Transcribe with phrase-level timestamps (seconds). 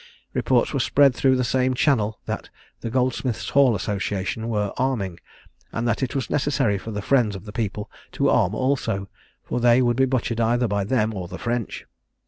[0.33, 5.19] Reports were spread through the same channel that the Goldsmiths' Hall Association were arming,
[5.71, 9.09] and that it was necessary for the friends of the people to arm also,
[9.43, 11.85] for they would be butchered either by them or the French.